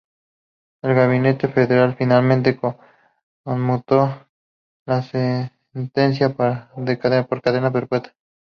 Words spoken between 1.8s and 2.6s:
finalmente